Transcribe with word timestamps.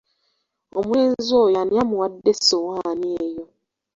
Omulenzi 0.79 1.31
oyo 1.43 1.55
ani 1.61 1.73
amuwadde 1.83 2.29
essowaani 2.33 3.07
eyo? 3.23 3.45